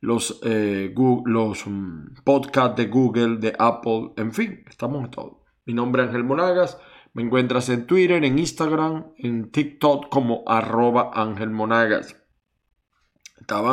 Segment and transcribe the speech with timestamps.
[0.00, 5.42] los, eh, los mm, podcasts de Google, de Apple, en fin, estamos en todo.
[5.66, 6.78] Mi nombre es Ángel Monagas,
[7.12, 12.19] me encuentras en Twitter, en Instagram, en TikTok como arroba Ángel Monagas.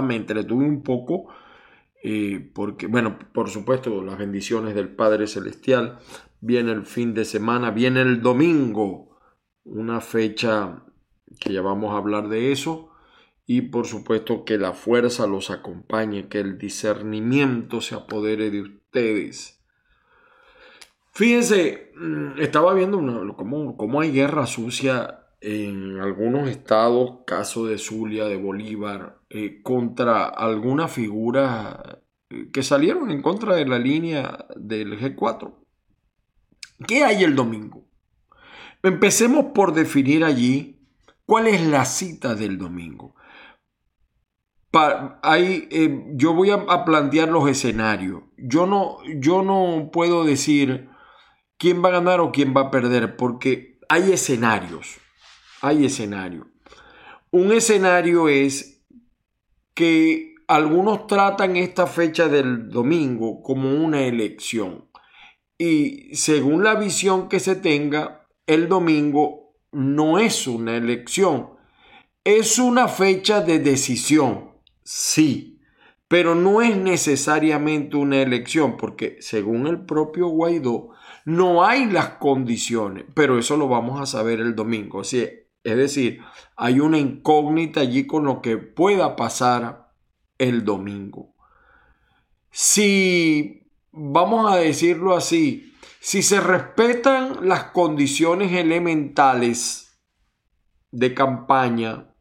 [0.01, 1.27] Me entretuve un poco
[2.03, 5.99] eh, porque, bueno, por supuesto, las bendiciones del Padre Celestial.
[6.39, 9.17] Viene el fin de semana, viene el domingo,
[9.63, 10.83] una fecha
[11.39, 12.91] que ya vamos a hablar de eso
[13.45, 19.63] y por supuesto que la fuerza los acompañe, que el discernimiento se apodere de ustedes.
[21.13, 22.99] Fíjense, mm, estaba viendo
[23.35, 30.87] cómo, hay guerra sucia en algunos estados, caso de Zulia, de Bolívar, eh, contra alguna
[30.87, 35.53] figura eh, que salieron en contra de la línea del G4.
[36.87, 37.85] ¿Qué hay el domingo?
[38.83, 40.79] Empecemos por definir allí
[41.25, 43.17] cuál es la cita del domingo
[45.33, 48.23] eh, yo voy a, plantear los escenarios.
[48.37, 50.89] Yo no, yo no puedo decir
[51.57, 54.99] quién va a ganar o quién va a perder, porque hay escenarios.
[55.61, 56.47] Hay escenarios.
[57.31, 58.83] Un escenario es
[59.73, 64.89] que algunos tratan esta fecha del domingo como una elección.
[65.57, 71.49] Y según la visión que se tenga, el domingo no es una elección,
[72.23, 74.51] es una fecha de decisión.
[74.83, 75.59] Sí,
[76.07, 80.91] pero no es necesariamente una elección, porque según el propio Guaidó,
[81.25, 85.03] no hay las condiciones, pero eso lo vamos a saber el domingo.
[85.67, 86.21] Es decir,
[86.55, 89.91] hay una incógnita allí con lo que pueda pasar
[90.37, 91.35] el domingo.
[92.49, 99.99] Si, vamos a decirlo así, si se respetan las condiciones elementales
[100.91, 102.13] de campaña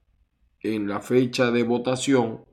[0.59, 2.45] en la fecha de votación,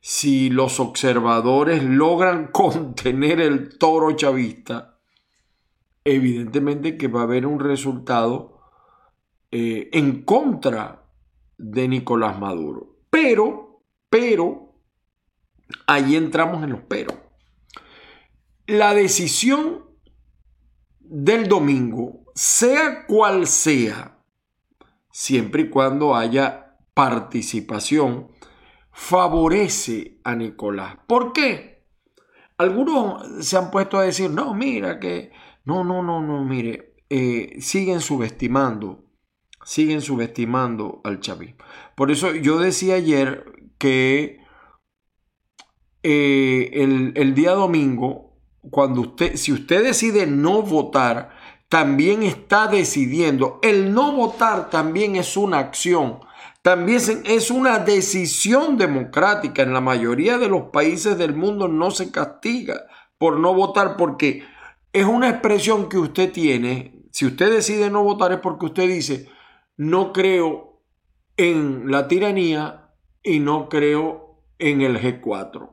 [0.00, 4.98] si los observadores logran contener el toro chavista,
[6.04, 8.57] evidentemente que va a haber un resultado
[9.50, 11.04] eh, en contra
[11.56, 12.98] de Nicolás Maduro.
[13.10, 14.74] Pero, pero,
[15.86, 17.14] ahí entramos en los pero.
[18.66, 19.84] La decisión
[21.00, 24.18] del domingo, sea cual sea,
[25.10, 28.28] siempre y cuando haya participación
[28.92, 30.96] favorece a Nicolás.
[31.06, 31.86] ¿Por qué?
[32.58, 35.30] Algunos se han puesto a decir, no, mira que,
[35.64, 39.07] no, no, no, no, mire, eh, siguen subestimando,
[39.68, 41.62] siguen subestimando al chavismo.
[41.94, 43.44] Por eso yo decía ayer
[43.76, 44.40] que
[46.02, 48.32] eh, el, el día domingo,
[48.70, 51.36] cuando usted, si usted decide no votar,
[51.68, 53.60] también está decidiendo.
[53.62, 56.20] El no votar también es una acción
[56.62, 59.62] también es una decisión democrática.
[59.62, 62.82] En la mayoría de los países del mundo no se castiga
[63.16, 64.42] por no votar porque
[64.92, 67.06] es una expresión que usted tiene.
[67.10, 69.28] Si usted decide no votar es porque usted dice,
[69.78, 70.82] no creo
[71.36, 72.90] en la tiranía
[73.22, 75.70] y no creo en el G4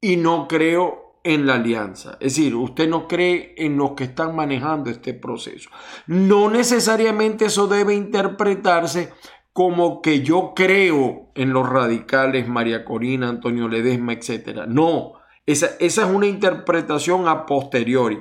[0.00, 2.12] y no creo en la alianza.
[2.20, 5.70] Es decir, usted no cree en los que están manejando este proceso.
[6.06, 9.12] No necesariamente eso debe interpretarse
[9.52, 14.66] como que yo creo en los radicales, María Corina, Antonio Ledesma, etc.
[14.66, 15.12] No,
[15.46, 18.20] esa, esa es una interpretación a posteriori.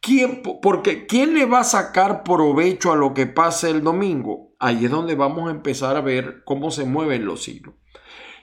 [0.00, 4.47] ¿Quién, porque ¿quién le va a sacar provecho a lo que pase el domingo?
[4.58, 7.74] Ahí es donde vamos a empezar a ver cómo se mueven los hilos.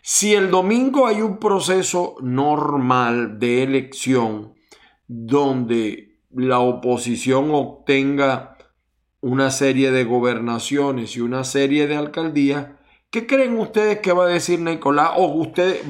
[0.01, 4.53] Si el domingo hay un proceso normal de elección
[5.07, 8.57] donde la oposición obtenga
[9.19, 12.67] una serie de gobernaciones y una serie de alcaldías,
[13.15, 15.11] ¿Qué creen ustedes que va a decir Nicolás?
[15.15, 15.81] O ustedes,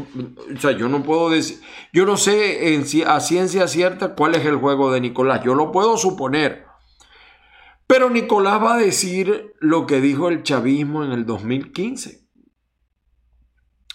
[0.55, 1.59] o sea, yo no puedo decir,
[1.91, 5.97] yo no sé a ciencia cierta cuál es el juego de Nicolás, yo lo puedo
[5.97, 6.64] suponer.
[7.87, 12.25] Pero Nicolás va a decir lo que dijo el chavismo en el 2015.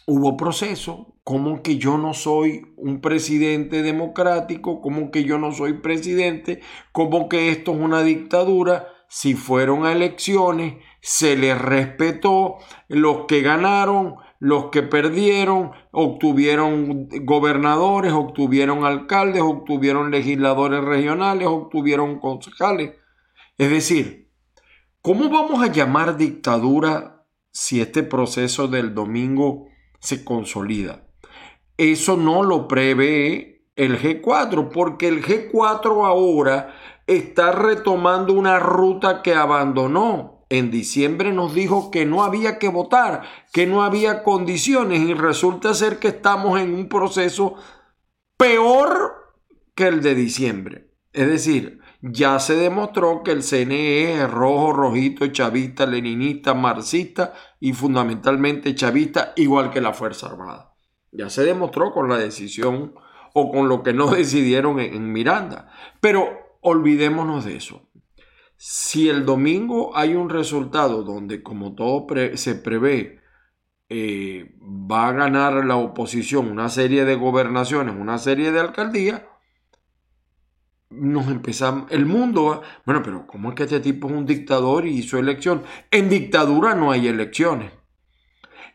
[0.06, 5.74] Hubo proceso, como que yo no soy un presidente democrático, como que yo no soy
[5.74, 6.60] presidente,
[6.92, 13.42] como que esto es una dictadura si fueron a elecciones, se les respetó, los que
[13.42, 22.99] ganaron, los que perdieron, obtuvieron gobernadores, obtuvieron alcaldes, obtuvieron legisladores regionales, obtuvieron concejales.
[23.60, 24.32] Es decir,
[25.02, 29.66] ¿cómo vamos a llamar dictadura si este proceso del domingo
[29.98, 31.06] se consolida?
[31.76, 36.74] Eso no lo prevé el G4, porque el G4 ahora
[37.06, 40.46] está retomando una ruta que abandonó.
[40.48, 45.74] En diciembre nos dijo que no había que votar, que no había condiciones y resulta
[45.74, 47.56] ser que estamos en un proceso
[48.38, 49.34] peor
[49.74, 50.94] que el de diciembre.
[51.12, 57.74] Es decir, ya se demostró que el CNE es rojo, rojito, chavista, leninista, marxista y
[57.74, 60.74] fundamentalmente chavista, igual que la Fuerza Armada.
[61.12, 62.94] Ya se demostró con la decisión
[63.34, 65.70] o con lo que no decidieron en, Miranda.
[66.00, 67.90] Pero olvidémonos de eso.
[68.56, 73.20] Si el domingo hay un resultado donde, como todo se prevé,
[73.88, 79.22] eh, va a ganar la oposición una serie de gobernaciones, una serie de alcaldías,
[80.90, 84.86] nos empezamos, el mundo va, bueno, pero ¿cómo es que este tipo es un dictador
[84.86, 85.62] y hizo elección?
[85.90, 87.72] En dictadura no hay elecciones.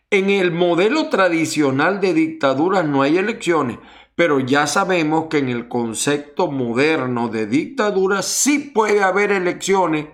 [0.10, 3.80] En el modelo tradicional de dictadura no hay elecciones,
[4.16, 10.08] pero ya sabemos que en el concepto moderno de dictadura sí puede haber elecciones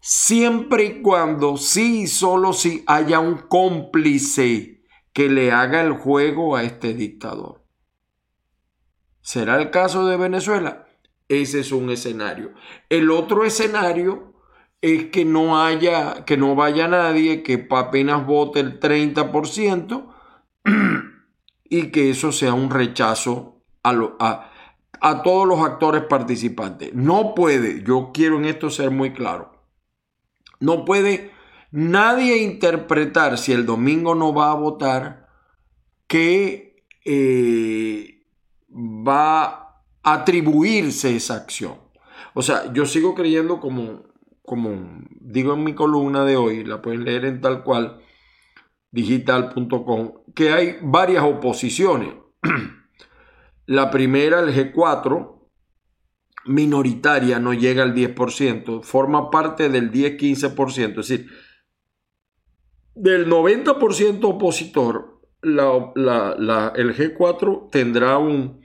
[0.00, 6.54] siempre y cuando sí y solo si haya un cómplice que le haga el juego
[6.54, 7.64] a este dictador.
[9.20, 10.86] ¿Será el caso de Venezuela?
[11.30, 12.54] Ese es un escenario.
[12.88, 14.34] El otro escenario
[14.80, 20.12] es que no haya, que no vaya nadie, que apenas vote el 30%,
[21.70, 24.50] y que eso sea un rechazo a,
[25.00, 26.92] a, todos los actores participantes.
[26.94, 29.52] No puede, yo quiero en esto ser muy claro,
[30.58, 31.30] no puede
[31.70, 35.28] nadie interpretar si el domingo no va a votar
[36.08, 38.26] que eh,
[38.68, 39.69] va a
[40.02, 41.74] atribuirse esa acción.
[42.34, 44.04] O sea, yo sigo creyendo como,
[44.42, 48.00] como digo en mi columna de hoy, la pueden leer en tal cual,
[48.90, 52.14] digital.com, que hay varias oposiciones.
[53.66, 55.40] La primera, el G4,
[56.46, 61.30] minoritaria, no llega al 10%, forma parte del 10-15%, es decir,
[62.96, 68.59] del 90% opositor, la, el G4 tendrá un,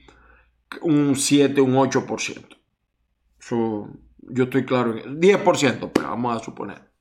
[0.82, 2.58] un 7, un 8%.
[4.28, 6.92] yo estoy claro en 10%, pero vamos a suponer.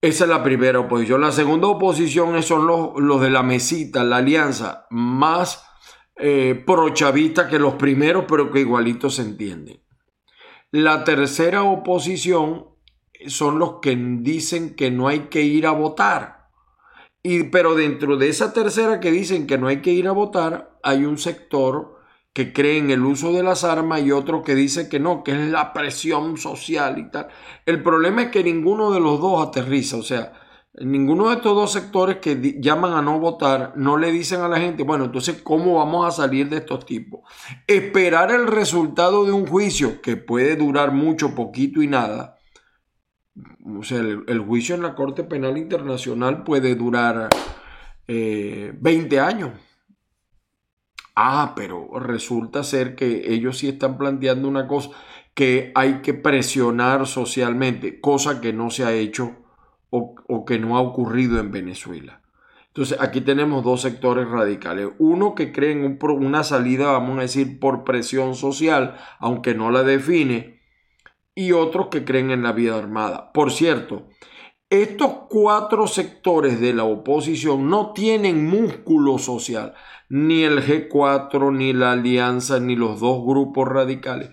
[0.00, 1.20] Esa es la primera oposición.
[1.20, 5.64] La segunda oposición son los, de la mesita, la alianza, más
[6.16, 9.80] eh, prochavista que los primeros, pero que igualito se entienden.
[10.72, 12.66] La tercera oposición
[13.28, 16.48] son los que dicen que no hay que ir a votar.
[17.22, 20.80] Y, pero dentro de esa tercera que dicen que no hay que ir a votar,
[20.82, 21.91] hay un sector
[22.32, 25.32] que cree en el uso de las armas y otro que dice que no, que
[25.32, 27.28] es la presión social y tal.
[27.66, 30.32] El problema es que ninguno de los dos aterriza, o sea,
[30.74, 34.58] ninguno de estos dos sectores que llaman a no votar no le dicen a la
[34.58, 37.20] gente, bueno, entonces, ¿cómo vamos a salir de estos tipos?
[37.66, 42.38] Esperar el resultado de un juicio que puede durar mucho, poquito y nada.
[43.64, 47.28] O sea, el, juicio en la Corte Penal Internacional puede durar
[48.06, 49.50] 20 eh, años.
[51.14, 54.90] Ah, pero resulta ser que ellos sí están planteando una cosa
[55.34, 59.36] que hay que presionar socialmente, cosa que no se ha hecho
[59.90, 62.22] o, que no ha ocurrido en Venezuela.
[62.68, 64.88] Entonces aquí tenemos dos sectores radicales.
[64.98, 69.82] Uno que cree en una salida, vamos a decir, por presión social, aunque no la
[69.82, 70.62] define,
[71.34, 73.32] y otros que creen en la vida armada.
[73.32, 74.08] Por cierto,
[74.72, 79.74] estos cuatro sectores de la oposición no tienen músculo social
[80.08, 84.30] ni el G4, ni la Alianza, ni los dos grupos radicales,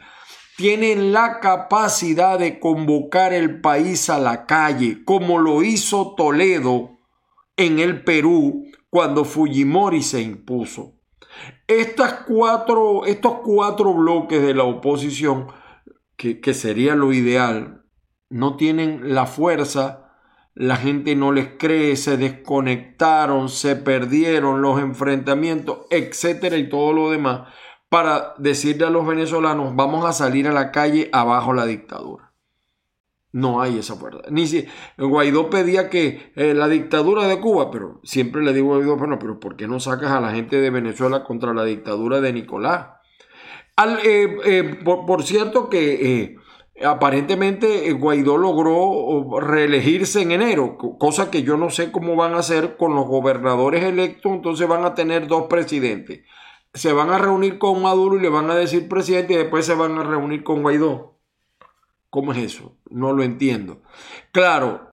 [0.56, 7.00] tienen la capacidad de convocar el país a la calle, como lo hizo Toledo
[7.58, 10.94] en el Perú cuando Fujimori se impuso.
[11.68, 15.48] Estas cuatro, estos cuatro bloques de la oposición,
[16.16, 17.84] que, que sería lo ideal,
[18.30, 20.09] no tienen la fuerza
[20.60, 27.10] la gente no les cree, se desconectaron, se perdieron los enfrentamientos, etcétera y todo lo
[27.10, 27.48] demás,
[27.88, 32.34] para decirle a los venezolanos, vamos a salir a la calle abajo la dictadura.
[33.32, 34.24] No hay esa fuerza.
[34.32, 38.78] Ni si Guaidó pedía que eh, la dictadura de Cuba, pero siempre le digo a
[38.80, 42.20] Guaidó, bueno, pero ¿por qué no sacas a la gente de Venezuela contra la dictadura
[42.20, 42.88] de Nicolás?
[43.78, 46.36] Al, eh, eh, por, cierto que
[46.86, 52.40] Aparentemente eh, Guaidó logró reelegirse en enero, cosa que yo no sé cómo van a
[52.40, 56.22] hacer con los gobernadores electos, entonces van a tener dos presidentes.
[56.74, 59.76] Se van a reunir con Maduro y le van a decir presidente y después se
[59.76, 61.18] van a reunir con Guaidó.
[62.10, 62.78] ¿Cómo es eso?
[62.90, 63.82] No lo entiendo.
[64.32, 64.92] Claro,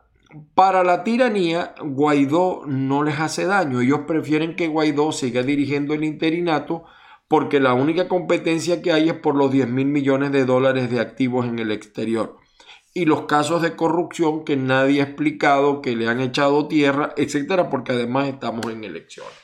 [0.55, 3.81] para la tiranía, Guaidó no les hace daño.
[3.81, 6.85] Ellos prefieren que Guaidó siga dirigiendo el interinato
[7.29, 11.01] porque la única competencia que hay es por los 10 mil millones de dólares de
[11.01, 12.37] activos en el exterior.
[12.95, 17.69] Y los casos de corrupción que nadie ha explicado, que le han echado tierra, etcétera,
[17.69, 19.35] porque además estamos en elecciones.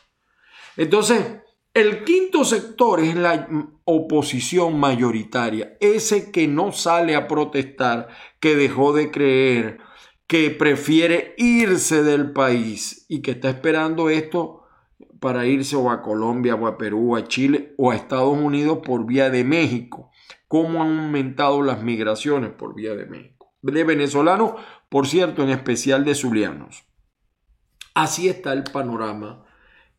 [0.77, 1.43] Entonces,
[1.75, 3.49] el quinto sector es la
[3.85, 8.09] oposición mayoritaria, ese que no sale a protestar,
[8.41, 9.79] que dejó de creer,
[10.27, 14.62] que prefiere irse del país y que está esperando esto
[15.23, 19.07] para irse o a Colombia o a Perú, a Chile o a Estados Unidos por
[19.07, 20.11] vía de México.
[20.49, 23.55] ¿Cómo han aumentado las migraciones por vía de México?
[23.63, 24.55] De venezolanos,
[24.89, 26.85] por cierto, en especial de zulianos.
[27.95, 29.47] Así está el panorama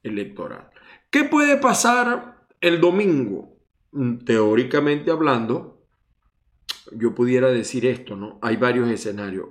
[0.04, 0.70] electoral.
[1.10, 3.56] ¿Qué puede pasar el domingo?
[4.26, 5.86] Teóricamente hablando,
[6.92, 8.40] yo pudiera decir esto, ¿no?
[8.42, 9.48] Hay varios escenarios.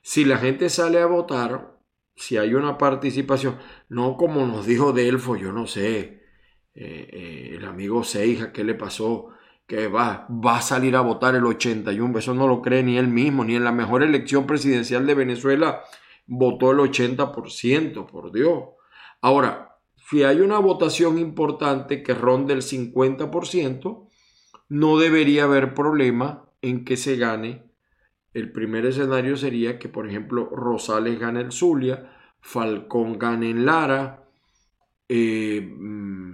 [0.00, 1.76] Si la gente sale a votar,
[2.14, 6.22] si hay una participación, no como nos dijo Delfo, yo no sé,
[6.74, 9.28] eh, eh, el amigo Seija, ¿qué le pasó?
[9.66, 13.08] Que va, va a salir a votar el 81, eso no lo cree ni él
[13.08, 15.82] mismo, ni en la mejor elección presidencial de Venezuela
[16.26, 18.64] votó el 80%, por Dios.
[19.20, 19.78] Ahora,
[20.10, 24.08] si hay una votación importante que ronde el 50%,
[24.68, 27.71] no debería haber problema en que se gane
[28.34, 32.10] el primer escenario sería que, por ejemplo, Rosales gane el Zulia,
[32.40, 34.24] Falcón gane en Lara,
[35.08, 36.32] eh, mm,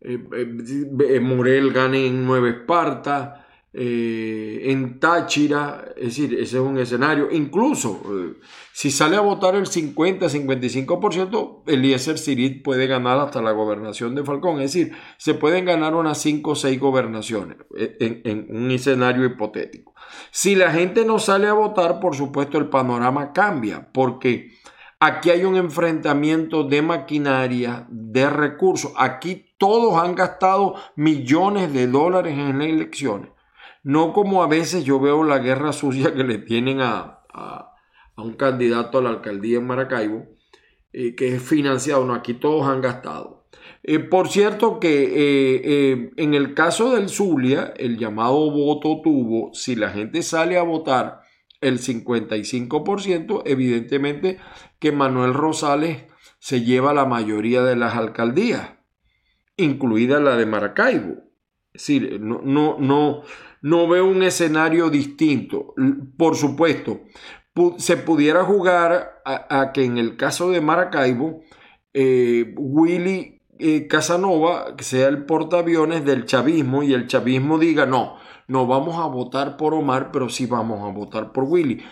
[0.00, 6.78] eh, eh, Morel gane en Nueva Esparta, eh, en Táchira, es decir, ese es un
[6.78, 7.30] escenario.
[7.30, 8.40] Incluso eh,
[8.72, 14.60] si sale a votar el 50-55%, Eliezer Sirit puede ganar hasta la gobernación de Falcón.
[14.60, 19.26] Es decir, se pueden ganar unas 5 o 6 gobernaciones eh, en, en un escenario
[19.26, 19.94] hipotético.
[20.30, 24.52] Si la gente no sale a votar, por supuesto el panorama cambia, porque
[24.98, 28.92] aquí hay un enfrentamiento de maquinaria, de recursos.
[28.96, 33.37] Aquí todos han gastado millones de dólares en las elecciones
[33.88, 37.22] no como a veces yo veo la guerra sucia que le tienen a,
[38.18, 40.26] un candidato a la alcaldía en Maracaibo,
[40.92, 42.04] eh, que es financiado.
[42.04, 43.46] No, aquí todos han gastado.
[43.82, 49.74] Eh, por cierto que eh, en el caso del Zulia, el llamado voto tuvo, si
[49.74, 51.22] la gente sale a votar
[51.62, 54.36] el 55%, evidentemente
[54.78, 56.04] que Manuel Rosales
[56.38, 58.68] se lleva la mayoría de las alcaldías,
[59.56, 61.28] incluida la de Maracaibo.
[61.72, 63.22] Es decir, no, no, no,
[63.62, 65.74] no veo un escenario distinto.
[66.16, 67.00] Por supuesto,
[67.78, 71.42] se pudiera jugar a, que en el caso de Maracaibo,
[71.92, 78.66] eh, Willy eh, Casanova sea el portaaviones del chavismo y el chavismo diga, no, no
[78.66, 81.82] vamos a votar por Omar, pero sí vamos a votar por Willy.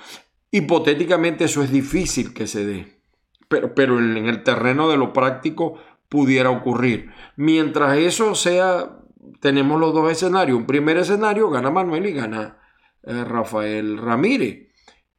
[0.50, 3.00] Hipotéticamente eso es difícil que se dé,
[3.48, 7.10] pero, pero en el terreno de lo práctico pudiera ocurrir.
[7.34, 8.95] Mientras eso sea
[9.40, 10.58] tenemos los dos escenarios.
[10.58, 12.58] Un primer escenario gana Manuel y gana
[13.02, 14.66] eh, Rafael Ramírez.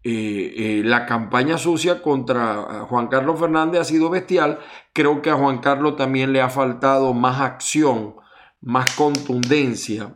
[0.04, 4.60] Eh, eh, la campaña sucia contra Juan Carlos Fernández ha sido bestial.
[4.94, 8.16] Creo que a Juan Carlos también le ha faltado más acción,
[8.62, 10.16] más contundencia.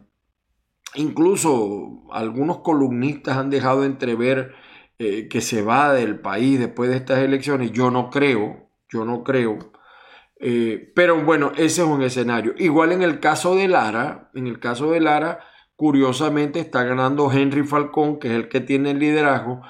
[0.96, 4.54] Incluso algunos columnistas han dejado entrever
[4.98, 7.72] que se va del país después de estas elecciones.
[7.72, 9.58] Yo no creo, yo no creo.
[10.44, 12.56] Eh, pero bueno, ese es un escenario.
[12.58, 15.40] Igual en el caso de Lara, en el caso de Lara,
[15.76, 19.62] curiosamente está ganando Henry Falcón, que es el que tiene el liderazgo.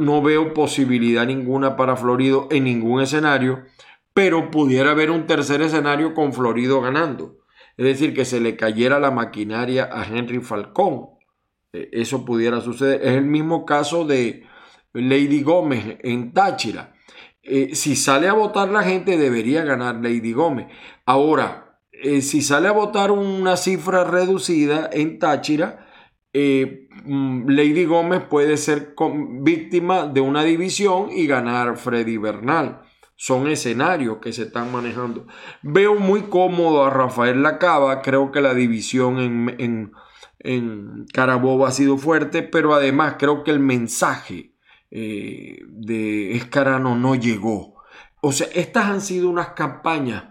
[0.00, 3.64] No veo posibilidad ninguna para Florido en ningún escenario,
[4.12, 7.38] pero pudiera haber un tercer escenario con Florido ganando.
[7.76, 11.10] Es decir, que se le cayera la maquinaria a Henry Falcón.
[11.72, 13.02] Eh, eso pudiera suceder.
[13.04, 14.42] Es el mismo caso de
[14.92, 16.97] Lady Gómez en Táchira
[17.48, 20.66] eh, si sale a votar la gente, debería ganar Lady Gómez.
[21.06, 25.86] Ahora, eh, si sale a votar una cifra reducida en Táchira,
[26.32, 28.94] eh, mm, Lady Gómez puede ser
[29.40, 32.82] víctima de una división y ganar Freddy Bernal.
[33.16, 35.26] Son escenarios que se están manejando.
[35.62, 38.00] Veo muy cómodo a Rafael Lacaba.
[38.02, 39.18] Creo que la división
[39.58, 39.92] en,
[41.12, 44.54] Carabobo ha sido fuerte, pero además creo que el mensaje
[44.90, 47.82] eh, de Escarano no llegó.
[48.20, 50.24] O sea, estas han sido unas campañas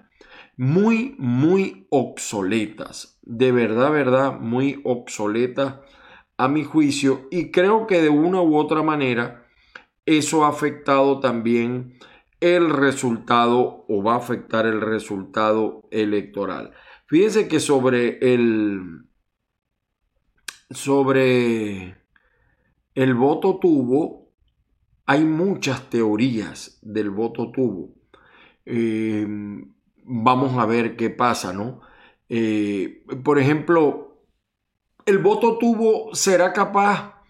[0.58, 3.20] muy, muy obsoletas.
[3.22, 5.76] De verdad, verdad, muy obsoletas
[6.38, 7.28] a mi juicio.
[7.32, 9.46] Y creo que de una u otra manera
[10.06, 12.00] eso ha afectado también
[12.40, 16.72] el resultado o va a afectar el resultado electoral.
[17.08, 19.06] Fíjense que sobre el
[20.70, 21.96] sobre
[22.96, 24.27] el voto tuvo
[25.08, 27.96] hay muchas teorías del voto tubo.
[28.66, 29.26] Eh,
[30.04, 31.80] vamos a ver qué pasa, ¿no?
[32.28, 34.22] Eh, por ejemplo,
[35.06, 37.24] el voto tubo será capaz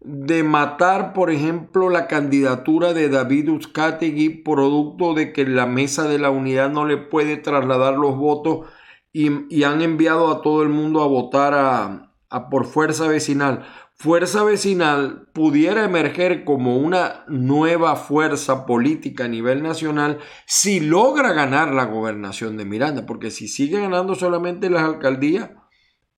[0.00, 6.18] de matar, por ejemplo, la candidatura de David Uzcategui, producto de que la mesa de
[6.18, 8.66] la unidad no le puede trasladar los votos
[9.12, 13.66] y, han enviado a todo el mundo a votar a por fuerza vecinal.
[14.00, 21.74] Fuerza Vecinal pudiera emerger como una nueva fuerza política a nivel nacional si logra ganar
[21.74, 25.50] la gobernación de Miranda, porque si sigue ganando solamente las alcaldías,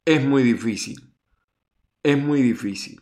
[0.04, 1.14] es muy difícil.
[2.02, 3.00] Es muy difícil.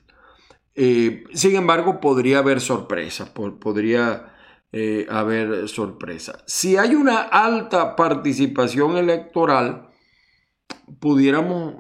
[0.77, 4.33] Eh, sin embargo, podría haber sorpresas, podría
[4.71, 6.45] eh, haber sorpresas.
[6.47, 9.88] Si hay una alta participación electoral,
[11.01, 11.75] pudiéramos,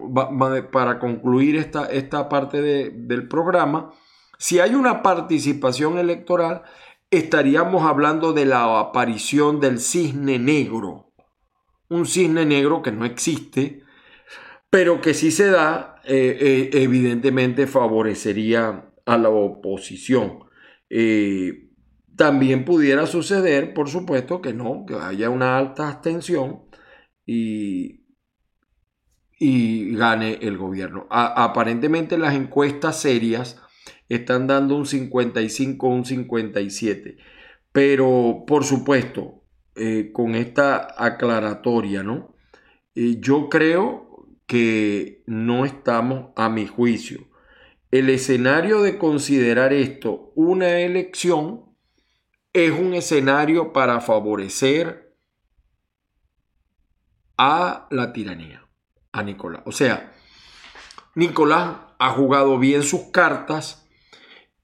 [0.72, 3.92] para concluir esta, esta parte del programa,
[4.38, 6.62] si hay una participación electoral,
[7.10, 11.12] estaríamos hablando de la aparición del cisne negro.
[11.88, 13.82] Un cisne negro que no existe,
[14.70, 20.44] pero que si se da, eh, eh, evidentemente favorecería a la oposición.
[20.90, 21.70] Eh,
[22.16, 26.64] también pudiera suceder, por supuesto, que no, que haya una alta abstención
[27.24, 27.97] y
[29.38, 31.06] y gane el gobierno.
[31.10, 33.60] aparentemente las encuestas serias
[34.08, 37.16] están dando un 55, un 57.
[37.72, 39.44] Pero por supuesto,
[39.76, 42.34] eh, con esta aclaratoria, ¿no?
[42.94, 47.28] Eh, yo creo que no estamos a mi juicio.
[47.90, 51.66] El escenario de considerar esto una elección
[52.52, 55.14] es un escenario para favorecer
[57.36, 58.67] a la tiranía
[59.12, 59.62] a Nicolás.
[59.66, 60.12] O sea,
[61.14, 63.88] Nicolás ha jugado bien sus cartas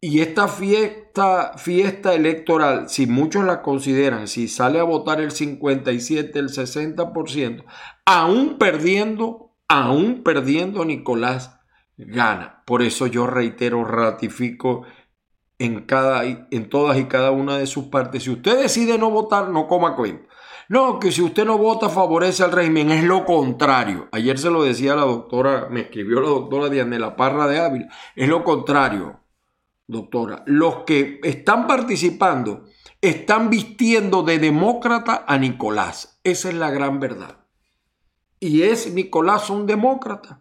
[0.00, 6.38] y esta fiesta, fiesta electoral, si muchos la consideran, si sale a votar el 57,
[6.38, 7.64] el 60%,
[8.04, 11.58] aún perdiendo, aún perdiendo, Nicolás
[11.96, 12.62] gana.
[12.66, 14.84] Por eso yo reitero, ratifico
[15.58, 18.24] en, cada, en todas y cada una de sus partes.
[18.24, 20.28] Si usted decide no votar, no coma cuenta.
[20.68, 24.08] No, que si usted no vota favorece al régimen, es lo contrario.
[24.12, 28.28] Ayer se lo decía la doctora, me escribió la doctora Dianela Parra de Ávila, es
[28.28, 29.20] lo contrario,
[29.86, 30.42] doctora.
[30.46, 32.64] Los que están participando
[33.00, 36.20] están vistiendo de demócrata a Nicolás.
[36.24, 37.36] Esa es la gran verdad.
[38.40, 40.40] Y es Nicolás un demócrata.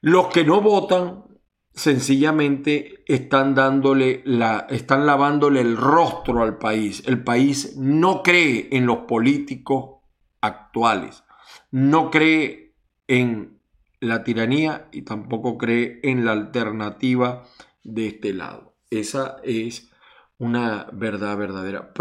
[0.00, 1.24] Los que no votan
[1.74, 7.02] sencillamente están dándole la, están lavándole el rostro al país.
[7.06, 10.00] El país no cree en los políticos
[10.40, 11.24] actuales,
[11.70, 12.74] no cree
[13.06, 13.60] en
[14.00, 17.44] la tiranía y tampoco cree en la alternativa
[17.84, 18.76] de este lado.
[18.90, 19.90] Esa es
[20.38, 21.92] una verdad verdadera.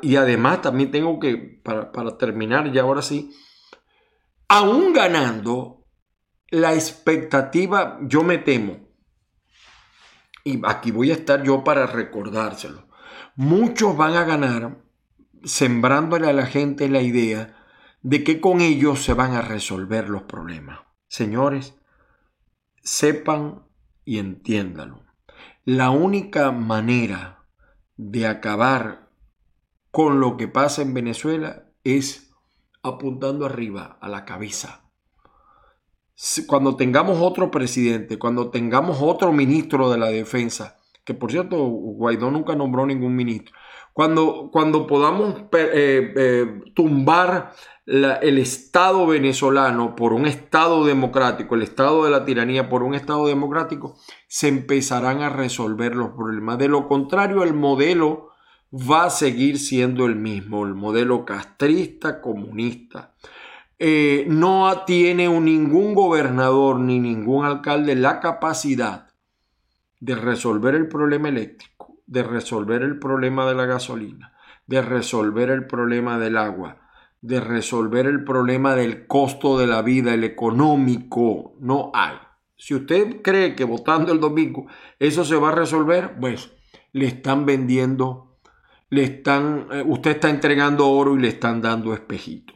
[0.00, 3.32] Y además también tengo que, para, para terminar ya ahora sí,
[4.48, 5.84] aún ganando,
[6.50, 8.83] la expectativa, yo me temo,
[10.44, 12.86] y aquí voy a estar yo para recordárselo.
[13.34, 14.78] Muchos van a ganar
[15.42, 17.56] sembrándole a la gente la idea
[18.02, 20.80] de que con ellos se van a resolver los problemas.
[21.08, 21.74] Señores,
[22.82, 23.62] sepan
[24.04, 25.02] y entiéndanlo.
[25.64, 27.46] La única manera
[27.96, 29.08] de acabar
[29.90, 32.34] con lo que pasa en Venezuela es
[32.82, 34.83] apuntando arriba, a la cabeza
[36.46, 42.30] cuando tengamos otro presidente, cuando tengamos otro ministro de la defensa, que por cierto Guaidó
[42.30, 43.54] nunca nombró ningún ministro,
[43.92, 47.52] cuando, cuando podamos eh, eh, tumbar
[47.86, 53.26] el Estado venezolano por un Estado democrático, el Estado de la tiranía por un Estado
[53.26, 53.96] democrático,
[54.26, 56.58] se empezarán a resolver los problemas.
[56.58, 58.30] De lo contrario, el modelo
[58.72, 63.14] va a seguir siendo el mismo, el modelo castrista comunista.
[63.86, 69.08] Eh, no tiene ningún gobernador ni ningún alcalde la capacidad
[70.00, 74.32] de resolver el problema eléctrico, de resolver el problema de la gasolina,
[74.66, 76.78] de resolver el problema del agua,
[77.20, 81.54] de resolver el problema del costo de la vida, el económico.
[81.60, 82.16] No hay.
[82.56, 84.66] Si usted cree que votando el domingo
[84.98, 86.50] eso se va a resolver, pues
[86.92, 88.38] le están vendiendo,
[88.88, 92.53] le están, eh, usted está entregando oro y le están dando espejitos.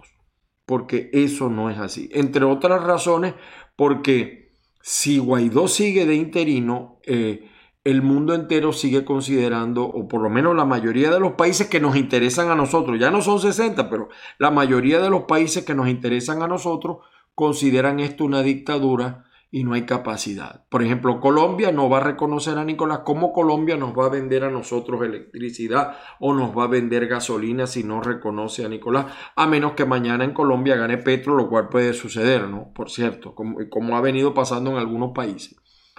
[0.69, 2.11] Porque eso no es así.
[2.13, 3.33] Entre otras razones,
[3.75, 4.53] porque
[4.83, 7.49] si Guaidó sigue de interino, eh,
[7.85, 11.81] el mundo entero sigue considerando, o por lo menos la mayoría de los países que
[11.81, 15.75] nos interesan a nosotros, ya no son 60, pero la mayoría de los países que
[15.75, 16.99] nos interesan a nosotros
[17.35, 20.67] consideran esto una dictadura y no hay capacidad.
[20.69, 23.01] Por ejemplo, Colombia no va a reconocer a Nicolás.
[23.05, 27.67] ¿Cómo Colombia nos va a vender a nosotros electricidad o nos va a vender gasolina
[27.67, 29.07] si no reconoce a Nicolás?
[29.37, 32.73] A menos que mañana en Colombia gane Petro, lo cual puede suceder, ¿no?
[32.75, 35.57] Por cierto, como, como ha venido pasando en algunos países.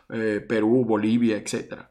[0.10, 1.86] Eh, Perú, Bolivia, etc.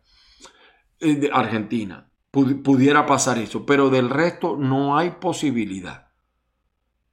[1.01, 2.11] Eh, Argentina.
[2.31, 6.08] pudiera pasar eso, pero del resto no hay posibilidad.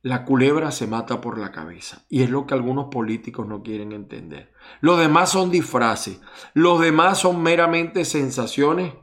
[0.05, 3.91] La culebra se mata por la cabeza y es lo que algunos políticos no quieren
[3.91, 4.51] entender.
[4.79, 6.21] Los demás son disfraces,
[6.53, 8.93] los demás son meramente sensaciones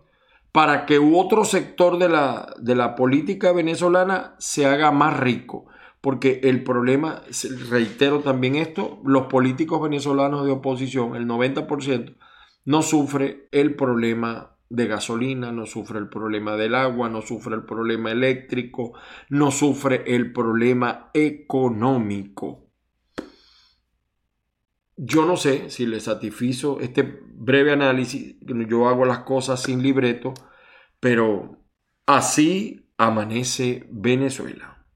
[0.53, 5.67] para que otro sector de la, de la política venezolana se haga más rico.
[6.01, 7.23] Porque el problema,
[7.69, 12.17] reitero también esto, los políticos venezolanos de oposición, el 90%,
[12.65, 17.65] no sufre el problema de gasolina, no sufre el problema del agua, no sufre el
[17.65, 18.95] problema eléctrico,
[19.29, 22.71] no sufre el problema económico.
[24.97, 30.33] Yo no sé si le satisfizo este breve análisis, yo hago las cosas sin libreto,
[30.99, 31.59] pero
[32.07, 34.87] así amanece Venezuela.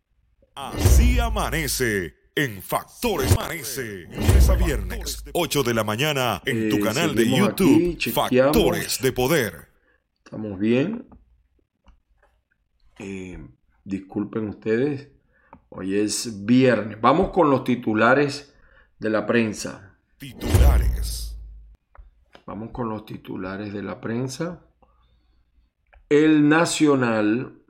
[0.55, 4.05] Así amanece en Factores Amanece.
[4.11, 9.13] Lunes a viernes, 8 de la mañana, en tu eh, canal de YouTube, Factores de
[9.13, 9.66] Poder.
[10.27, 11.07] Estamos bien.
[12.99, 13.39] Eh,
[13.85, 15.09] disculpen ustedes.
[15.69, 17.01] Hoy es viernes.
[17.01, 18.53] Vamos con los titulares
[18.99, 19.97] de la prensa.
[20.19, 21.39] Titulares.
[22.45, 24.67] Vamos con los titulares de la prensa.
[26.09, 27.63] El Nacional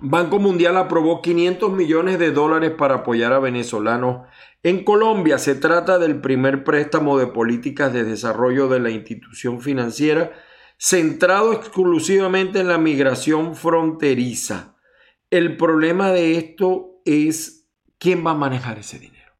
[0.00, 4.26] Banco Mundial aprobó 500 millones de dólares para apoyar a venezolanos
[4.64, 5.38] en Colombia.
[5.38, 10.32] Se trata del primer préstamo de políticas de desarrollo de la institución financiera
[10.82, 14.74] centrado exclusivamente en la migración fronteriza.
[15.30, 19.32] El problema de esto es quién va a manejar ese dinero.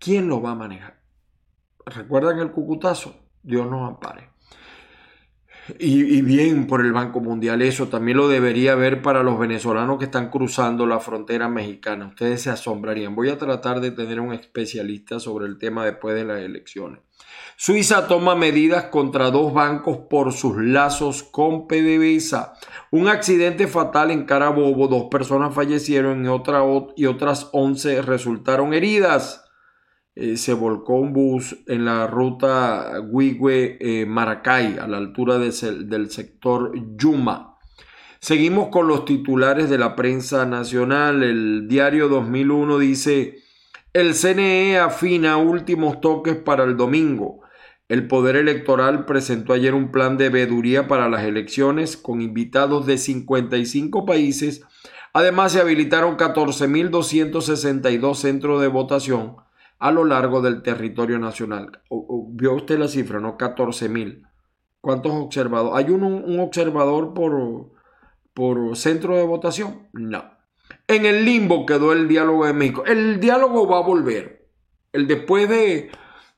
[0.00, 1.00] ¿Quién lo va a manejar?
[1.86, 3.14] ¿Recuerdan el cucutazo?
[3.40, 4.30] Dios nos ampare.
[5.78, 10.06] Y, bien por el Banco Mundial, eso también lo debería ver para los venezolanos que
[10.06, 12.08] están cruzando la frontera mexicana.
[12.08, 13.14] Ustedes se asombrarían.
[13.14, 17.00] Voy a tratar de tener un especialista sobre el tema después de las elecciones.
[17.56, 22.54] Suiza toma medidas contra dos bancos por sus lazos con PDVSA.
[22.90, 26.62] Un accidente fatal en Carabobo, dos personas fallecieron y, otra,
[26.96, 29.44] y otras 11 resultaron heridas.
[30.14, 37.58] Eh, se volcó un bus en la ruta Huigüe-Maracay, a la altura del sector Yuma.
[38.20, 41.22] Seguimos con los titulares de la prensa nacional.
[41.22, 43.41] El diario 2001 dice,
[43.92, 47.42] el CNE afina últimos toques para el domingo.
[47.88, 52.96] El Poder Electoral presentó ayer un plan de veeduría para las elecciones con invitados de
[52.96, 54.62] 55 países.
[55.12, 59.36] Además, se habilitaron 14.262 centros de votación
[59.78, 61.82] a lo largo del territorio nacional.
[62.30, 63.36] vio usted la cifra, ¿no?
[63.36, 64.22] 14 mil.
[64.80, 65.84] ¿Cuántos observadores?
[65.84, 67.72] ¿Hay un, un observador por,
[68.32, 69.88] por centro de votación?
[69.92, 70.41] No.
[70.92, 72.84] En el limbo quedó el diálogo de México.
[72.84, 74.46] El diálogo va a volver.
[74.92, 75.90] El después de,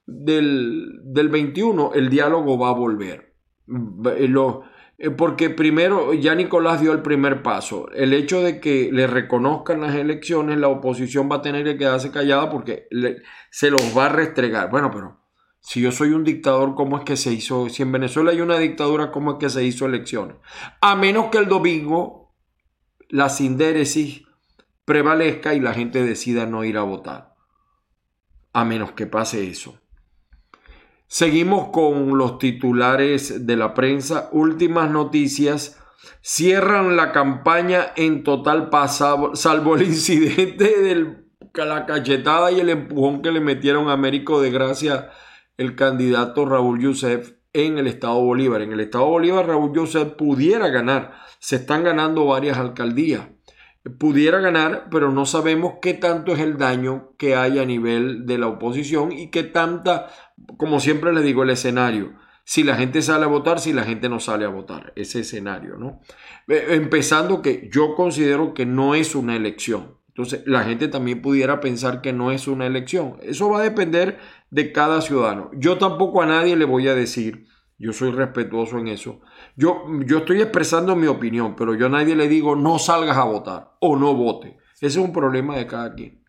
[0.07, 3.35] del, del 21, el diálogo va a volver.
[3.67, 4.63] Lo,
[4.97, 7.91] eh, porque primero ya Nicolás dio el primer paso.
[7.93, 12.13] El hecho de que le reconozcan las elecciones, la oposición va a tener que quedarse
[12.13, 12.87] callada porque
[13.51, 14.71] se los va a restregar.
[14.71, 15.21] Bueno, pero
[15.59, 17.69] si yo soy un dictador, ¿cómo es que se hizo?
[17.69, 20.37] Si en Venezuela hay una dictadura, ¿cómo es que se hizo elecciones?
[20.81, 22.25] A menos que el domingo
[23.09, 24.23] la sindéresis
[24.85, 27.35] prevalezca y la gente decida no ir a votar.
[28.53, 29.81] A menos que pase eso.
[31.07, 34.29] Seguimos con los titulares de la prensa.
[34.33, 35.81] Últimas noticias.
[36.21, 41.25] Cierran la campaña en total pasado, salvo el incidente de
[41.65, 45.11] la cachetada y el empujón que le metieron a Américo de Gracia
[45.57, 47.35] el candidato Raúl Youssef.
[47.53, 48.63] en el estado Bolívar.
[48.63, 51.13] En el estado Bolívar Raúl Joseph pudiera ganar.
[51.39, 53.29] Se están ganando varias alcaldías.
[53.99, 58.39] Pudiera ganar, pero no sabemos qué tanto es el daño que hay a nivel de
[58.39, 60.09] la oposición y qué tanta,
[60.57, 62.15] como siempre les digo, el escenario.
[62.45, 64.93] Si la gente sale a votar, si la gente no sale a votar.
[64.97, 66.01] Ese escenario, ¿no?
[66.49, 69.99] Eh, empezando que yo considero que no es una elección.
[70.09, 73.17] Entonces, la gente también pudiera pensar que no es una elección.
[73.23, 74.19] Eso va a depender
[74.51, 75.51] de cada ciudadano.
[75.57, 77.47] Yo tampoco a nadie le voy a decir,
[77.79, 79.21] yo soy respetuoso en eso.
[79.57, 83.25] Yo, yo estoy expresando mi opinión, pero yo a nadie le digo no salgas a
[83.25, 84.57] votar o no vote.
[84.77, 86.25] Ese es un problema de cada quien.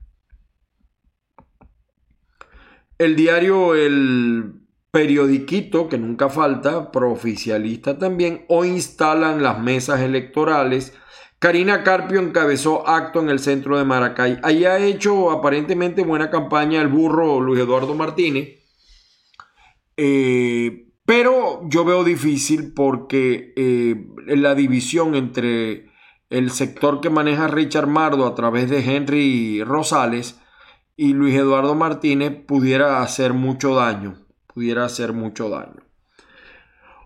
[2.97, 4.61] El diario El
[4.91, 10.93] Periodiquito, que nunca falta, prooficialista también, hoy instalan las mesas electorales
[11.39, 14.39] Karina Carpio encabezó acto en el centro de Maracay.
[14.41, 18.63] Ahí ha hecho aparentemente buena campaña el burro Luis Eduardo Martínez.
[19.97, 25.91] Eh, pero yo veo difícil porque eh, la división entre
[26.29, 30.41] el sector que maneja Richard Mardo a través de Henry Rosales
[30.97, 34.25] y Luis Eduardo Martínez pudiera hacer mucho daño.
[34.47, 35.85] Pudiera hacer mucho daño.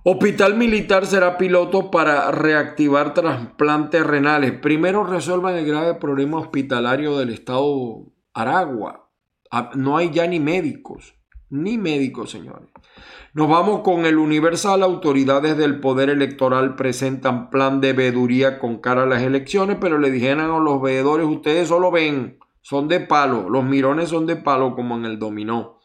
[0.03, 4.53] Hospital Militar será piloto para reactivar trasplantes renales.
[4.53, 9.11] Primero resuelvan el grave problema hospitalario del estado Aragua.
[9.51, 11.15] Ah, no hay ya ni médicos,
[11.49, 12.69] ni médicos, señores.
[13.33, 14.83] Nos vamos con el Universal.
[14.83, 20.11] Autoridades del Poder Electoral presentan plan de veeduría con cara a las elecciones, pero le
[20.11, 24.75] dijeron a los veedores, ustedes solo ven, son de palo, los mirones son de palo
[24.75, 25.79] como en el dominó.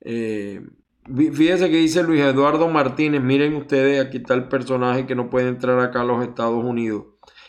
[0.00, 0.60] Eh,
[1.04, 5.48] Fíjense que dice Luis Eduardo Martínez, miren ustedes, aquí está el personaje que no puede
[5.48, 7.06] entrar acá a los Estados Unidos.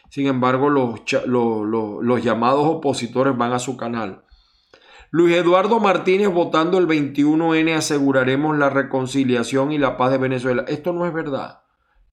[0.09, 1.03] Sin embargo, los,
[2.23, 4.23] llamados opositores van a su canal.
[5.15, 10.65] Luis Eduardo Martínez votando el 21N aseguraremos la reconciliación y la paz de Venezuela.
[10.67, 11.61] Esto no es verdad.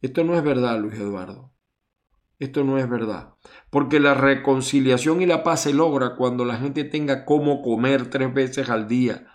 [0.02, 1.50] Esto no es verdad, Luis Eduardo.
[2.38, 3.36] Esto no es verdad.
[3.70, 8.34] Porque la reconciliación y la paz se logra cuando la gente tenga cómo comer tres
[8.34, 9.26] veces al día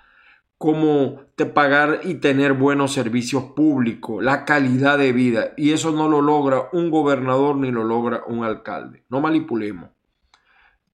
[0.58, 5.54] cómo te pagar y tener buenos servicios públicos, la calidad de vida.
[5.58, 9.04] Y eso no lo logra un gobernador ni lo logra un alcalde.
[9.10, 9.95] No manipulemos.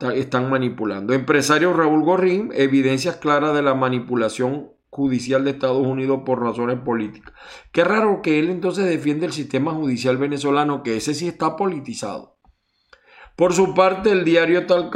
[0.02, 1.14] Están manipulando.
[1.14, 7.34] Empresario Raúl Gorrín, evidencias claras de la manipulación judicial de Estados Unidos por razones políticas.
[7.72, 12.38] Qué raro que él entonces defiende el sistema judicial venezolano, que ese sí está politizado.
[13.38, 14.90] Por su parte, el diario tal,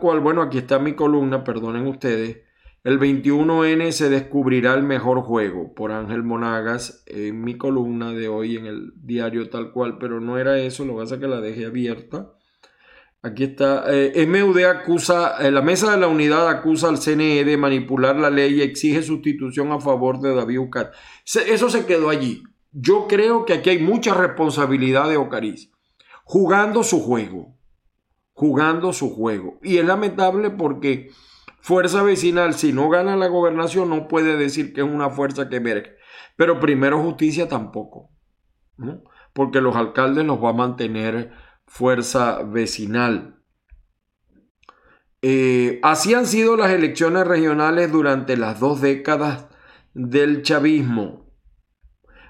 [0.00, 2.38] cual, bueno, aquí está mi columna, perdonen ustedes,
[2.84, 8.56] el 21N se descubrirá el mejor juego por Ángel Monagas en mi columna de hoy
[8.56, 11.40] en el diario tal cual, pero no era eso, lo que pasa es que la
[11.40, 12.32] dejé abierta.
[13.22, 17.56] Aquí está, eh, MUD acusa, eh, la mesa de la unidad acusa al CNE de
[17.56, 20.92] manipular la ley y exige sustitución a favor de David Ucar.
[21.24, 22.42] Eso se quedó allí.
[22.70, 25.72] Yo creo que aquí hay mucha responsabilidad de Ocariz,
[26.22, 27.56] jugando su juego,
[28.32, 29.58] jugando su juego.
[29.62, 31.10] Y es lamentable porque
[31.60, 35.56] Fuerza vecinal, si no gana la gobernación, no puede decir que es una fuerza que
[35.56, 35.96] emerge.
[36.36, 38.10] Pero primero justicia tampoco,
[39.32, 41.32] porque los alcaldes los va a mantener
[41.68, 43.40] fuerza vecinal.
[45.22, 49.46] Eh, así han sido las elecciones regionales durante las dos décadas
[49.94, 51.30] del chavismo.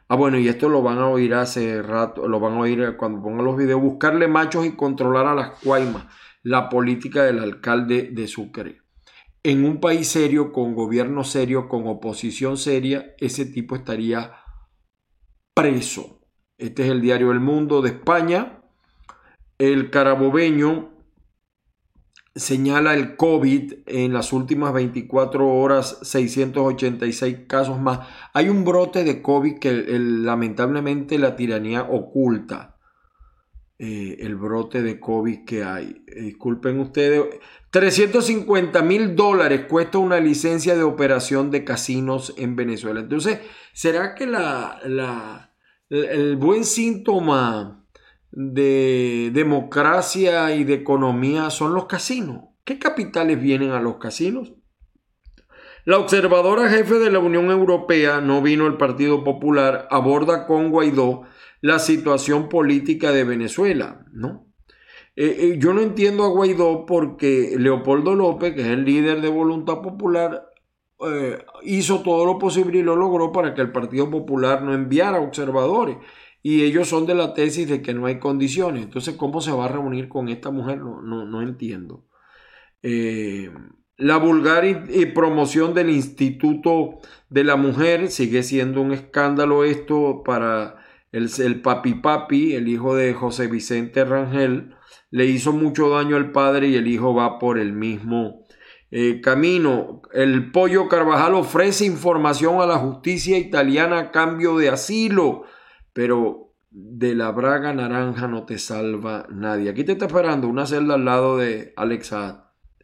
[0.09, 3.23] Ah, bueno, y esto lo van a oír hace rato, lo van a oír cuando
[3.23, 6.07] pongan los videos, buscarle machos y controlar a las cuaimas,
[6.43, 8.89] la política del alcalde de Sucre
[9.43, 14.33] en un país serio, con gobierno serio, con oposición seria, ese tipo estaría
[15.55, 16.21] preso.
[16.59, 18.58] Este es el diario El Mundo de España.
[19.59, 20.91] El carabobeño
[22.35, 28.01] señala el COVID en las últimas 24 horas, 686 casos más.
[28.33, 32.77] Hay un brote de COVID que lamentablemente la tiranía oculta.
[33.81, 36.05] Eh, el brote de COVID que hay.
[36.07, 37.23] disculpen ustedes,
[37.71, 42.99] 350 mil dólares cuesta una licencia de operación de casinos en Venezuela.
[42.99, 43.39] Entonces,
[43.73, 45.53] ¿será que la,
[45.91, 47.78] el buen síntoma
[48.41, 52.45] de democracia y de economía son los casinos?
[52.63, 54.53] ¿Qué capitales vienen a los casinos?
[55.85, 61.23] La observadora jefe de la Unión Europea, no vino el Partido Popular, aborda con Guaidó
[61.63, 64.47] la situación política de Venezuela, ¿no?
[65.17, 69.31] Eh, eh, yo no entiendo a Guaidó porque Leopoldo López, que es el líder de
[69.31, 70.49] Voluntad Popular,
[71.11, 75.19] eh, hizo todo lo posible y lo logró para que el Partido Popular no enviara
[75.19, 75.97] observadores.
[76.43, 78.85] Y ellos son de la tesis de que no hay condiciones.
[78.85, 80.79] Entonces, ¿cómo se va a reunir con esta mujer?
[80.79, 82.07] No, no, entiendo.
[83.99, 86.99] La vulgar y, promoción del Instituto
[87.29, 90.77] de la Mujer sigue siendo un escándalo esto para
[91.11, 94.77] el, el papi papi, el hijo de José Vicente Rangel.
[95.11, 98.45] Le hizo mucho daño al padre y el hijo va por el mismo
[98.91, 100.01] eh, camino.
[100.13, 105.45] El pollo Carvajal ofrece información a la justicia italiana a cambio de asilo,
[105.99, 109.69] pero de la braga naranja no te salva nadie.
[109.69, 112.15] Aquí te está esperando una celda al lado de Alex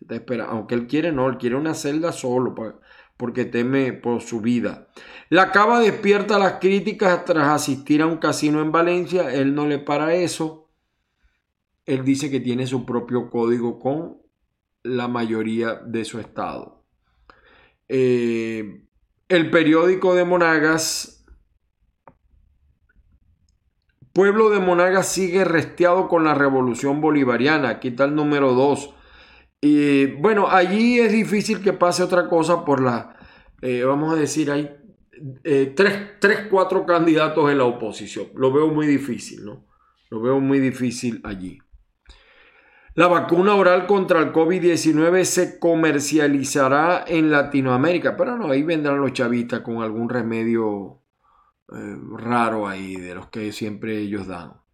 [0.08, 2.56] te espera, aunque él quiere, no, él quiere una celda solo
[3.16, 4.88] porque teme por su vida.
[5.30, 9.32] La cava despierta las críticas tras asistir a un casino en Valencia.
[9.32, 10.72] Él no le para eso.
[11.86, 14.18] Él dice que tiene su propio código con
[14.82, 16.84] la mayoría de su estado.
[17.86, 18.88] Eh,
[19.28, 21.13] el periódico de Monagas,
[24.14, 27.68] Pueblo de Monagas sigue resteado con la revolución bolivariana.
[27.68, 28.94] Aquí está el número 2.
[29.60, 33.16] Y bueno, allí es difícil que pase otra cosa por la,
[33.60, 34.70] eh, vamos a decir, hay
[35.42, 38.28] eh, tres, tres, cuatro candidatos en la oposición.
[38.36, 39.66] Lo veo muy difícil, ¿no?
[40.10, 41.58] Lo veo muy difícil allí.
[42.94, 49.12] La vacuna oral contra el COVID-19 se comercializará en Latinoamérica, pero no, ahí vendrán los
[49.12, 51.00] chavistas con algún remedio
[51.72, 54.64] eh, raro ahí de los que siempre ellos dan.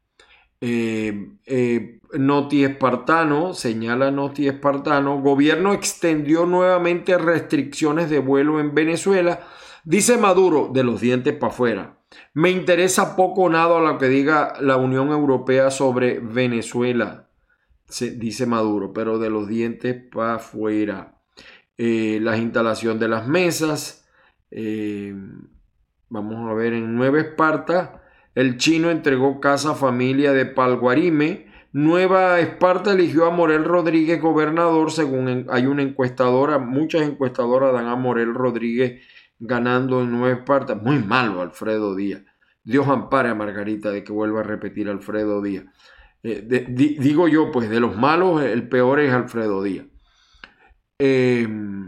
[0.62, 9.40] Eh, eh, Noti Espartano, señala Noti Espartano, gobierno extendió nuevamente restricciones de vuelo en Venezuela.
[9.84, 11.98] Dice Maduro, de los dientes para afuera.
[12.34, 17.30] Me interesa poco o nada lo que diga la Unión Europea sobre Venezuela,
[17.88, 21.22] dice Maduro, pero de los dientes para afuera.
[21.78, 24.06] Eh, la instalación de las mesas.
[26.10, 28.00] Vamos a ver en Nueva Esparta
[28.34, 31.46] el chino entregó casa a familia de Palguarime.
[31.72, 37.96] Nueva Esparta eligió a Morel Rodríguez gobernador, según hay una encuestadora, muchas encuestadoras dan a
[37.96, 39.02] Morel Rodríguez
[39.38, 40.74] ganando en Nueva Esparta.
[40.74, 42.22] Muy malo Alfredo Díaz.
[42.62, 45.64] Dios ampare a Margarita de que vuelva a repetir Alfredo Díaz.
[46.22, 49.86] Eh, digo yo, pues de los malos, el peor es Alfredo Díaz.
[50.98, 51.79] Em,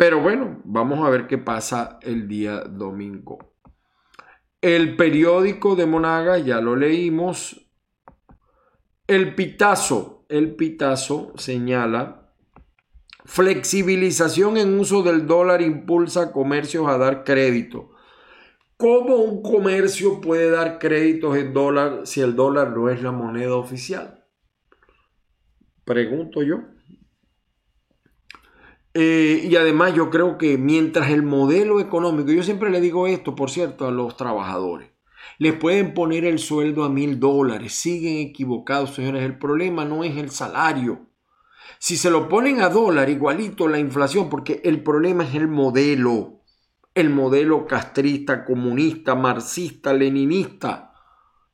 [0.00, 3.52] pero bueno, vamos a ver qué pasa el día domingo.
[4.62, 7.70] El periódico de Monagas, ya lo leímos.
[9.06, 12.32] El Pitazo, el Pitazo señala,
[13.26, 17.90] flexibilización en uso del dólar impulsa comercios a dar crédito.
[18.78, 23.54] ¿Cómo un comercio puede dar créditos en dólar si el dólar no es la moneda
[23.54, 24.24] oficial?
[25.84, 26.79] Pregunto yo.
[28.92, 33.36] Eh, y además yo creo que mientras el modelo económico, yo siempre le digo esto,
[33.36, 34.90] por cierto, a los trabajadores,
[35.38, 40.16] les pueden poner el sueldo a mil dólares, siguen equivocados, señores, el problema no es
[40.16, 41.06] el salario.
[41.78, 46.42] Si se lo ponen a dólar, igualito la inflación, porque el problema es el modelo,
[46.94, 50.92] el modelo castrista, comunista, marxista, leninista.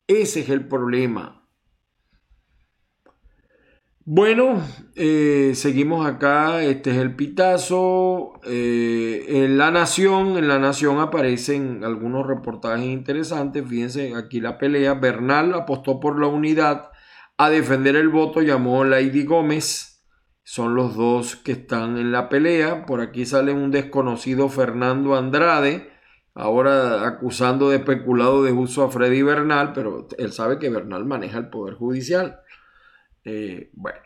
[0.07, 1.36] Ese es el problema.
[4.09, 4.63] Bueno,
[4.95, 6.63] eh, seguimos acá.
[6.63, 8.35] Este es el pitazo.
[8.45, 13.65] Eh, en La Nación, en La Nación aparecen algunos reportajes interesantes.
[13.69, 14.95] Fíjense aquí la pelea.
[14.95, 16.91] Bernal apostó por la unidad
[17.37, 18.43] a defender el voto.
[18.43, 20.05] Llamó Lady Gómez.
[20.45, 22.87] Son los dos que están en la pelea.
[22.87, 25.91] Por aquí sale un desconocido Fernando Andrade.
[26.33, 31.39] Ahora acusando de especulado de uso a Freddy Bernal, pero él sabe que Bernal maneja
[31.39, 32.43] el poder judicial.
[33.27, 33.99] Eh, bueno.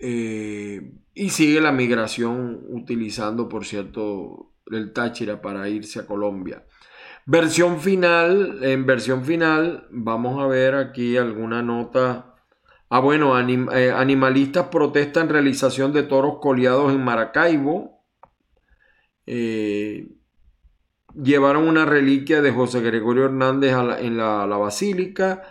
[0.00, 6.66] Eh, y sigue la migración utilizando, por cierto, el Táchira para irse a Colombia.
[7.26, 12.34] Versión final, en versión final, vamos a ver aquí alguna nota.
[12.90, 18.04] Ah, bueno, eh, animalistas protestan realización de toros coleados en Maracaibo.
[21.14, 25.42] llevaron una reliquia de José Gregorio Hernández en la, la basílica.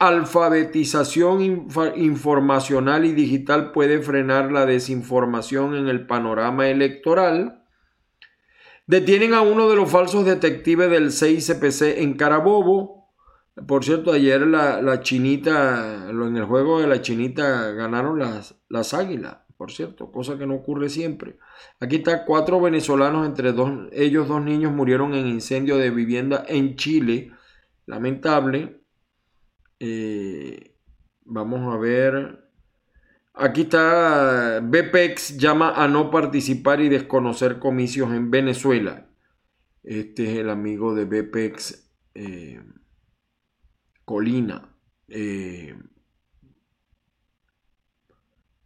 [0.00, 1.42] Alfabetización
[1.96, 7.66] informacional y digital puede frenar la desinformación en el panorama electoral.
[8.86, 13.12] Detienen a uno de los falsos detectives del CICPC en Carabobo.
[13.66, 19.36] Por cierto, ayer la, chinita, en el juego de la chinita ganaron las, las águilas,
[19.58, 21.36] por cierto, cosa que no ocurre siempre.
[21.78, 26.76] Aquí está cuatro venezolanos, entre dos, ellos dos niños murieron en incendio de vivienda en
[26.76, 27.32] Chile.
[27.84, 28.79] Lamentable.
[29.80, 30.76] Eh,
[31.24, 32.48] vamos a ver.
[33.34, 39.08] Aquí está, BPEX llama a no participar y desconocer comicios en Venezuela.
[39.82, 42.62] Este es el amigo de BPEX, eh,
[44.04, 44.76] Colina.
[45.08, 45.74] Eh,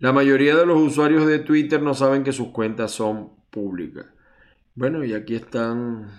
[0.05, 4.05] La mayoría de los usuarios de Twitter no saben que sus cuentas son públicas.
[4.75, 6.11] Bueno, y aquí están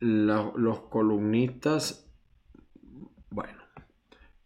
[0.00, 2.03] los columnistas.
[3.34, 3.64] Bueno,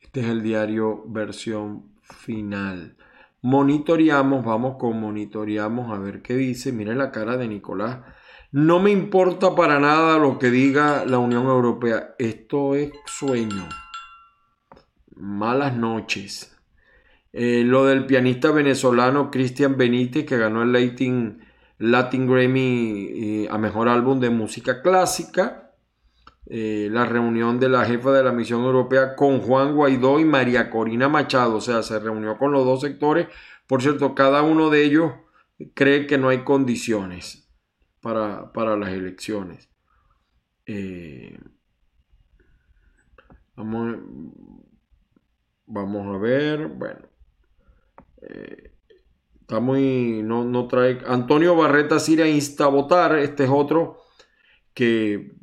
[0.00, 2.96] este es el diario versión final.
[3.42, 6.72] Monitoreamos, vamos con monitoreamos a ver qué dice.
[6.72, 7.98] Mire la cara de Nicolás.
[8.50, 12.14] No me importa para nada lo que diga la Unión Europea.
[12.18, 13.68] Esto es sueño.
[15.16, 16.56] Malas noches.
[17.34, 21.44] Eh, lo del pianista venezolano Cristian Benítez que ganó el Latin,
[21.76, 25.67] Latin Grammy eh, a Mejor Álbum de Música Clásica.
[26.50, 30.70] Eh, la reunión de la jefa de la misión europea con Juan Guaidó y María
[30.70, 33.28] Corina Machado, o sea, se reunió con los dos sectores.
[33.66, 35.12] Por cierto, cada uno de ellos
[35.74, 37.52] cree que no hay condiciones
[38.00, 39.68] para, las elecciones.
[40.64, 41.38] Eh,
[43.54, 43.98] vamos,
[45.66, 47.08] vamos, a ver, bueno.
[48.22, 48.72] Eh,
[49.42, 50.98] está muy, no, no trae.
[51.06, 54.00] Antonio Barreta Sira insta a votar, este es otro
[54.72, 55.37] que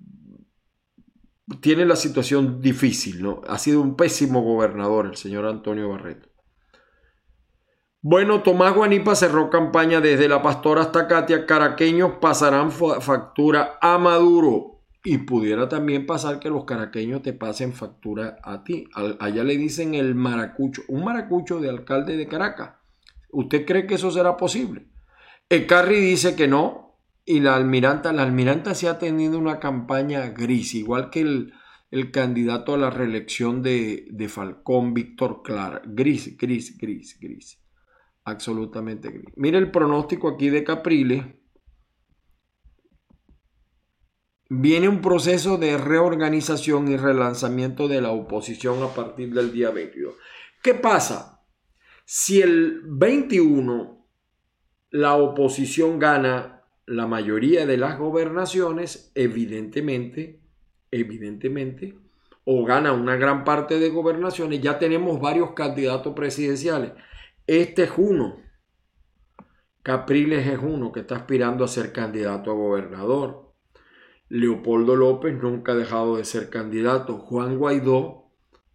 [1.61, 3.41] tiene la situación difícil, ¿no?
[3.47, 6.29] Ha sido un pésimo gobernador el señor Antonio Barreto.
[8.01, 11.45] Bueno, Tomás Guanipa cerró campaña desde La Pastora hasta Katia.
[11.45, 14.83] Caraqueños pasarán factura a Maduro.
[15.03, 18.87] Y pudiera también pasar que los caraqueños te pasen factura a ti.
[19.19, 22.71] Allá le dicen el maracucho, un maracucho de alcalde de Caracas.
[23.31, 24.87] ¿Usted cree que eso será posible?
[25.47, 26.84] El Carri dice que no,
[27.25, 31.53] y la almiranta, la almiranta se ha tenido una campaña gris, igual que el,
[32.11, 35.81] candidato a la reelección de, de, Falcón, Víctor Clara.
[35.85, 37.63] Gris, gris, gris, gris.
[38.25, 39.33] Absolutamente gris.
[39.37, 41.25] Mire el pronóstico aquí de Capriles.
[44.49, 50.13] Viene un proceso de reorganización y relanzamiento de la oposición a partir del día 22.
[50.61, 51.43] ¿Qué pasa?
[52.03, 54.05] Si el 21
[54.91, 56.54] la oposición gana
[56.85, 60.39] la mayoría de las gobernaciones, evidentemente,
[60.91, 61.97] evidentemente,
[62.43, 66.91] o gana una gran parte de gobernaciones, ya tenemos varios candidatos presidenciales.
[67.47, 68.37] Este es uno.
[69.81, 73.53] Capriles es uno que está aspirando a ser candidato a gobernador.
[74.29, 77.17] Leopoldo López nunca ha dejado de ser candidato.
[77.17, 78.31] Juan Guaidó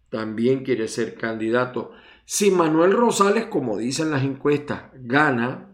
[0.09, 1.91] también quiere ser candidato.
[2.25, 5.70] Si Manuel Rosales, como dicen las encuestas, gana,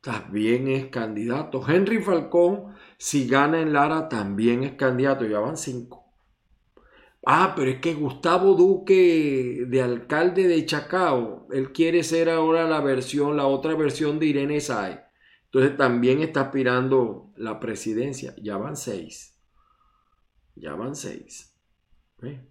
[0.00, 1.62] también es candidato.
[1.66, 5.26] Henry Falcón, si gana en Lara, también es candidato.
[5.26, 6.00] Ya van cinco.
[7.26, 12.80] Ah, pero es que Gustavo Duque, de alcalde de Chacao, él quiere ser ahora la
[12.80, 15.04] versión, la otra versión de Irene Sae.
[15.44, 18.34] Entonces también está aspirando la presidencia.
[18.40, 19.36] Ya van seis.
[20.54, 21.54] Ya van seis.
[22.22, 22.49] ¿Eh?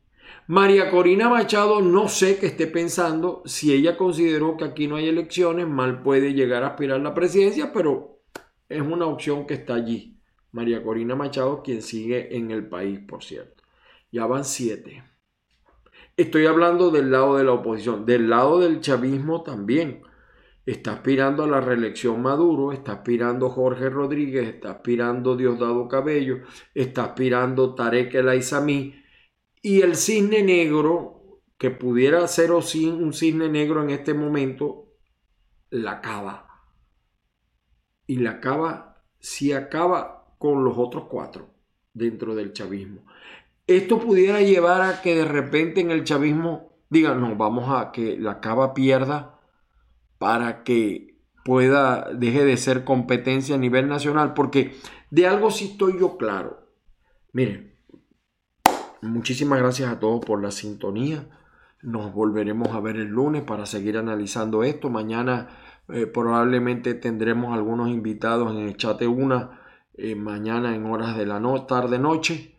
[0.52, 5.08] María Corina Machado no sé qué esté pensando, si ella consideró que aquí no hay
[5.08, 8.24] elecciones, mal puede llegar a aspirar a la presidencia, pero
[8.68, 10.20] es una opción que está allí.
[10.52, 13.62] María Corina Machado, quien sigue en el país, por cierto.
[14.12, 15.04] Ya van siete.
[16.18, 20.02] Estoy hablando del lado de la oposición, del lado del chavismo también.
[20.66, 26.40] Está aspirando a la reelección Maduro, está aspirando Jorge Rodríguez, está aspirando Diosdado Cabello,
[26.74, 28.30] está aspirando Tarek El
[29.62, 32.64] y el cisne negro, que pudiera ser un
[33.14, 34.94] cisne negro en este momento,
[35.70, 36.48] la acaba.
[38.08, 41.50] Y la acaba, si acaba con los otros cuatro
[41.94, 43.06] dentro del chavismo.
[43.68, 48.18] Esto pudiera llevar a que de repente en el chavismo digan, no, vamos a que
[48.18, 49.40] la cava pierda
[50.18, 54.76] para que pueda, deje de ser competencia a nivel nacional, porque
[55.12, 56.68] de algo sí estoy yo claro.
[57.32, 57.69] Miren,
[59.02, 61.26] Muchísimas gracias a todos por la sintonía.
[61.82, 64.90] Nos volveremos a ver el lunes para seguir analizando esto.
[64.90, 65.48] Mañana
[65.88, 69.62] eh, probablemente tendremos algunos invitados en el chat una,
[69.94, 72.58] eh, mañana en horas de la tarde, noche.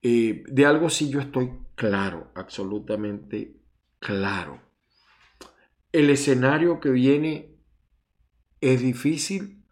[0.00, 3.60] Eh, de algo sí yo estoy claro, absolutamente
[3.98, 4.60] claro.
[5.92, 7.54] El escenario que viene
[8.62, 9.62] es difícil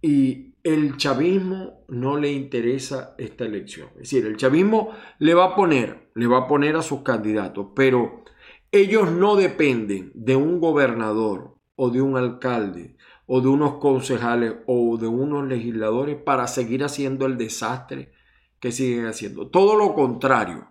[0.00, 3.88] y el chavismo no le interesa esta elección.
[3.94, 7.68] Es decir, el chavismo le va a poner, le va a poner a sus candidatos,
[7.74, 8.24] pero
[8.70, 12.96] ellos no dependen de un gobernador o de un alcalde
[13.26, 18.12] o de unos concejales o de unos legisladores para seguir haciendo el desastre
[18.60, 19.48] que siguen haciendo.
[19.48, 20.68] Todo lo contrario.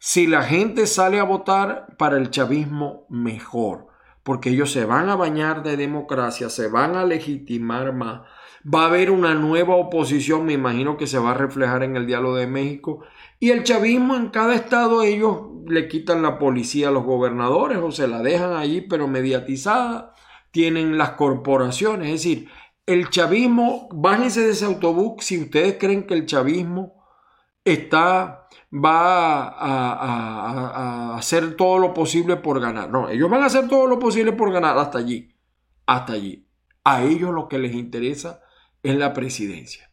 [0.00, 3.88] Si la gente sale a votar para el chavismo, mejor
[4.28, 8.28] porque ellos se van a bañar de democracia, se van a legitimar más.
[8.72, 12.06] Va a haber una nueva oposición, me imagino que se va a reflejar en el
[12.06, 13.04] diálogo de México.
[13.40, 17.90] Y el chavismo en cada estado, ellos le quitan la policía a los gobernadores o
[17.92, 20.14] se la dejan allí, pero mediatizada.
[20.50, 22.48] Tienen las corporaciones, es decir,
[22.88, 27.04] el chavismo, bájense de ese autobús si ustedes creen que el chavismo
[27.62, 32.90] está, va a, hacer todo lo posible por ganar.
[32.90, 35.34] No, ellos van a hacer todo lo posible por ganar hasta allí,
[35.84, 36.48] hasta allí.
[36.84, 38.40] A ellos lo que les interesa
[38.82, 39.90] es la presidencia.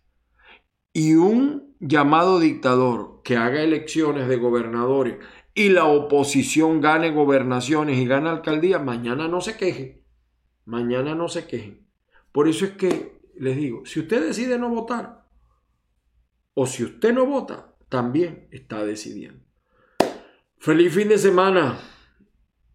[0.94, 5.18] Y un llamado dictador que haga elecciones de gobernadores
[5.54, 10.04] y la oposición gane gobernaciones y gane alcaldía, mañana no se queje.
[10.66, 11.86] Mañana no se quejen.
[12.32, 15.26] Por eso es que les digo, si usted decide no votar,
[16.54, 19.44] o si usted no vota, también está decidiendo.
[20.58, 21.78] Feliz fin de semana.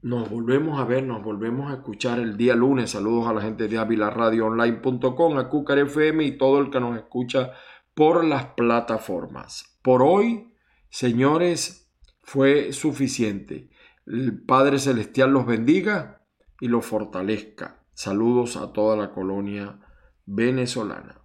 [0.02, 2.92] Nos volvemos a ver, nos volvemos a escuchar el día lunes.
[2.92, 7.52] Saludos a la gente de avilaradioonline.com, a Cucar FM y todo el que nos escucha
[7.92, 9.78] por las plataformas.
[9.82, 10.54] Por hoy,
[10.88, 11.92] señores,
[12.22, 13.68] fue suficiente.
[14.06, 16.22] El Padre Celestial los bendiga
[16.62, 17.84] y los fortalezca.
[17.92, 19.80] Saludos a toda la colonia
[20.24, 21.19] venezolana.